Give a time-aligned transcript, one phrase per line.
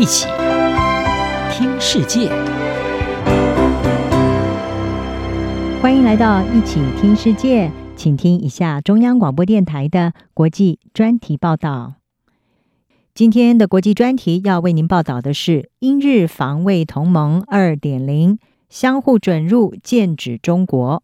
[0.00, 0.26] 一起
[1.52, 2.30] 听世界，
[5.82, 11.96] 欢迎来到一起听世界，请听一下中央广播电台的国际专题报道。
[13.12, 18.38] 今天的国际专题要为您报道的是英日防卫同盟二点零，
[18.70, 21.02] 相互准入剑指中国。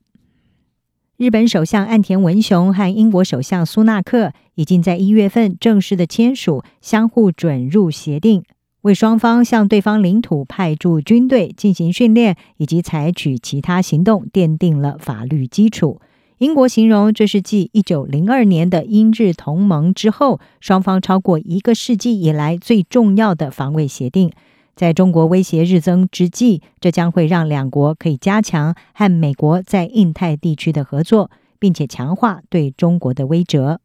[1.18, 8.42] 日本首相岸田文雄和英国首相苏纳克已经在一月份正式的签署相互准入协定，
[8.86, 16.00] 为双方向对方领土派驻军队进行训练以及采取其他行动奠定了法律基础。
[16.38, 24.30] 英国形容这是继一九零二年的英日同盟之后，双方超过一个世纪以来最重要的防卫协定。
[24.76, 33.78] 在中国威胁日增之际，这将会让两国可以加强和美国在印太地区的合作，并且强化对中国的威慑。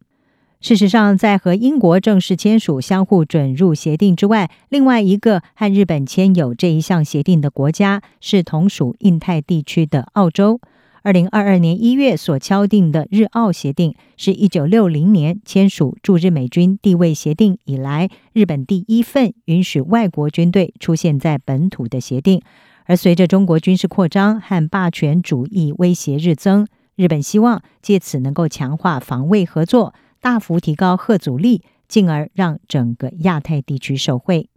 [0.61, 10.61] 事实上，在和英国正式签署相互准入协定之外，另外一个和日本签有这一项协定的国家是同属印太地区的澳洲。
[11.01, 22.39] 二零二二年一月所敲定的日澳协定，是一九六零年签署驻日美军地位协定以来，日本第一份允许外国军队出现在本土的协定。
[22.85, 34.47] 而随着中国军事扩张和霸权主义威胁日增，日本希望借此能够强化防卫合作，大幅提高核阻力，进而让整个亚太地区受惠。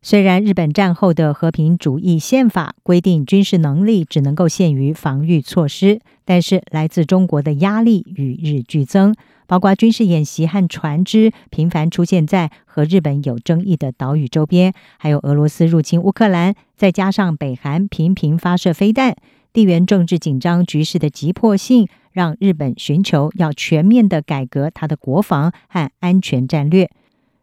[0.00, 9.14] 虽然日本战后的和平主义宪法规定军事能力只能够限于防御措施，但是来自中国的压力与日俱增，
[9.48, 19.16] 包括军事演习和船只频繁出现在和日本有争议的岛屿周边，还有俄罗斯入侵乌克兰，再加上北韩频频发射飞弹，
[19.52, 26.90] 地缘政治紧张局势的急迫性，让日本寻求要全面的改革它的国防和安全战略。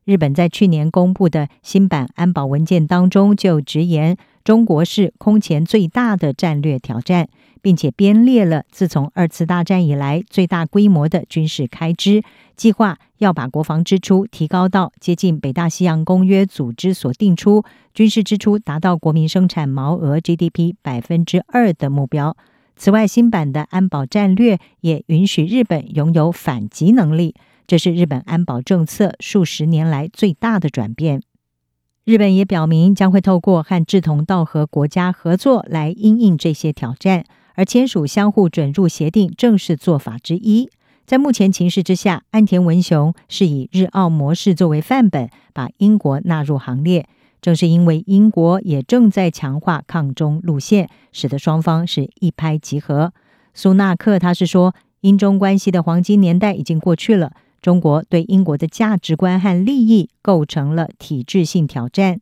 [0.05, 7.27] 日本在去年公布的新版安保文件当中就直言，中国是空前最大的战略挑战，
[7.63, 12.21] 并且编列了自从二次大战以来最大规模的军事开支，
[12.55, 22.37] 计划要把国防支出提高到接近北大西洋公约组织所定出军事支出达到国民生产毛额 GDP 百分之二的目标。
[22.75, 27.33] 此外，新版的安保战略也允许日本拥有反击能力。
[27.65, 31.23] 这是日本安保政策数十年来最大的转变。
[32.05, 40.69] 日本也表明将会透过和志同道合国家合作来因应这些挑战，而签署相互准入协定正是做法之一。
[41.07, 47.07] 在目前情势之下，岸田文雄是以日澳模式作为范本，把英国纳入行列。
[47.41, 53.13] 正是因为英国也正在强化抗中路线，使得双方是一拍即合。
[53.55, 57.31] 苏纳克他是说，英中关系的黄金年代已经过去了。
[57.65, 62.21] 中国对英国的价值观和利益构成了体制性挑战，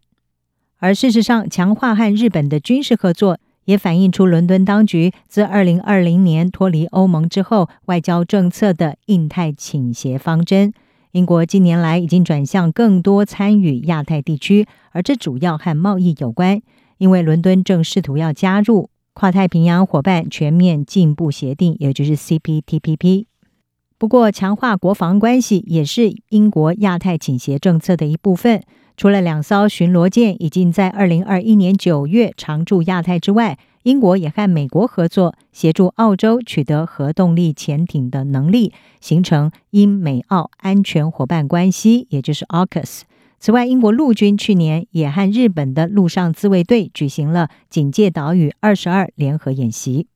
[0.77, 10.71] 而事实上，强化和日本的军事合作也反映出伦敦当局自二零二零年脱离欧盟之后外交政策的印太倾斜方针。
[11.11, 16.61] 英国近年来已经转向更多参与亚太地区，而这主要和贸易有关，
[16.99, 23.25] 因为伦敦正试图要加入跨太平洋伙伴全面进步协定，也就是 CPTPP。
[24.03, 28.61] 不过，强化国防关系也是英国亚太倾斜政策的一部分。
[28.97, 43.03] 除了两艘巡逻舰已经在二零二一年九月常驻亚太之外，英国也和美国合作，协助澳洲取得核动力潜艇的能力，形成英美澳安全伙伴关系，也就是 AUKUS。
[43.39, 50.07] 此外，英国陆军去年也和日本的陆上自卫队举行了警戒岛屿二十二联合演习。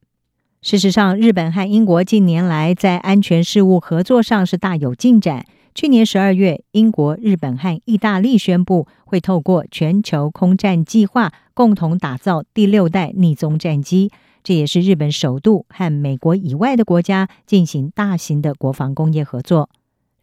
[0.62, 5.45] 事实上，日本和英国近年来在安全事务合作上是大有进展。
[5.75, 14.12] 去年十二月，英国、日本和意大利宣布会透过全球空战计划共同打造第六代逆踪战机，
[14.44, 19.69] 这也是日本首度和美国以外的国家进行大型的国防工业合作。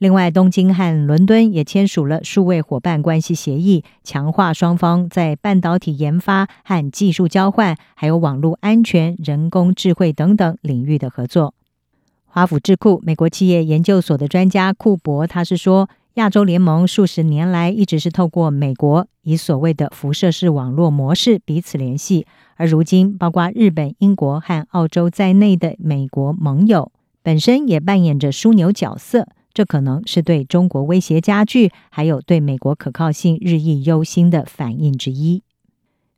[0.05, 11.55] 另外，东京和伦敦也签署了数位伙伴关系协议，强化双方在半导体研发和技术交换，还有网络安全、人工智慧等等领域的合作。
[12.27, 26.93] 华府智库美国企业研究所的专家库伯，他是说，亚洲联盟数十年来一直是透过美国以所谓的辐射式网络模式彼此联系，而如今包括日本、英国和澳洲在内的美国盟友
[27.23, 29.29] 本身也扮演着枢纽角色。
[29.55, 35.43] 这可能是对中国威胁加剧，还有对美国可靠性日益忧心的反应之一。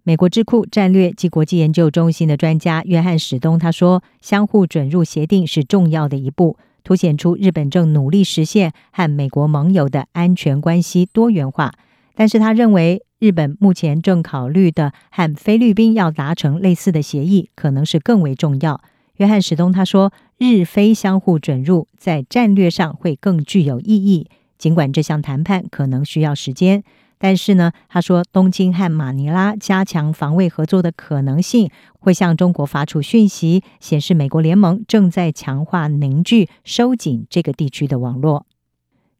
[0.02, 11.72] 美国智库战略及国际研究中心的专家约翰史东他说：“相互准入协定是重要的一步，凸显出日本正努力实现和美国盟友的安全关系多元化。
[12.14, 18.80] 但是他认为，日本目前正考虑的和菲律宾要达成类似的协议，可能是更为重要。
[19.16, 24.28] 约翰·史东他说：“日菲相互准入，在战略上会更具有意义。
[24.58, 26.82] 尽管这项谈判可能需要时间，
[27.18, 38.44] 但是呢，他说东京和马尼拉加强防卫合作的可能性，会向中国发出讯息，显示美国联盟正在强化凝聚、收紧这个地区的网络。”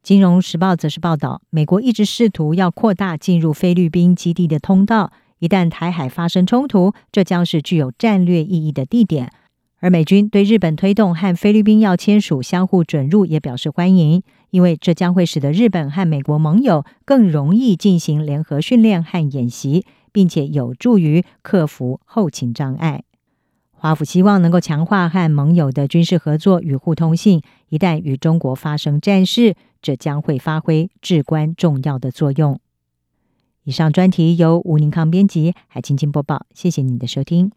[0.09, 9.33] 《金融时报》则是报道，美国一直试图要扩大进入菲律宾基地的通道，一旦台海发生冲突，这将是具有战略意义的地点。
[9.79, 23.03] 而美军对日本推动和菲律宾要签署相互准入也表示欢迎，因为这将会使得日本和美国盟友更容易进行联合训练和演习，并且有助于克服后勤障碍。
[23.71, 32.59] 华府希望能够强化和盟友的军事合作与互通性，一旦与中国发生战事，这将会发挥至关重要的作用。
[33.63, 37.51] 以上专题由吴宁康编辑，海清清播报，谢谢您的收听。